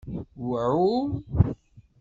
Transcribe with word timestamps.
Wɛu. 0.49 0.89